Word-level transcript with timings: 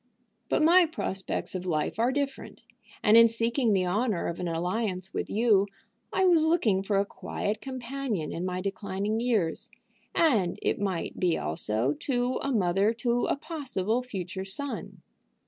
But 0.49 0.63
my 0.63 0.87
prospects 0.87 1.53
of 1.53 1.67
life 1.67 1.99
are 1.99 2.11
different, 2.11 2.61
and 3.03 3.15
in 3.15 3.27
seeking 3.27 3.71
the 3.71 3.85
honor 3.85 4.25
of 4.25 4.39
an 4.39 4.47
alliance 4.47 5.13
with 5.13 5.29
you 5.29 5.67
I 6.11 6.25
was 6.25 6.43
looking 6.43 6.81
for 6.81 6.97
a 6.97 7.05
quiet 7.05 7.61
companion 7.61 8.31
in 8.33 8.43
my 8.43 8.61
declining 8.61 9.19
years, 9.19 9.69
and 10.15 10.57
it 10.63 10.79
might 10.81 11.19
be 11.19 11.37
also 11.37 11.93
to 11.93 12.39
a 12.41 12.51
mother 12.51 12.93
to 12.95 13.25
a 13.25 13.35
possible 13.35 14.01
future 14.01 14.43
son. 14.43 15.03